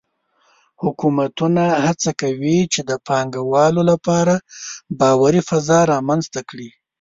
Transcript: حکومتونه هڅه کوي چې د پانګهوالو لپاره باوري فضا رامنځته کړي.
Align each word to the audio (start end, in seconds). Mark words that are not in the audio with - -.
حکومتونه 0.83 1.63
هڅه 1.85 2.11
کوي 2.21 2.57
چې 2.73 2.81
د 2.89 2.91
پانګهوالو 3.07 3.81
لپاره 3.91 4.33
باوري 4.99 5.41
فضا 5.49 5.79
رامنځته 5.93 6.41
کړي. 6.49 6.69